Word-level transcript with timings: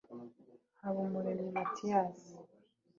Habumuremyi 0.81 1.49
Mathias 1.55 2.13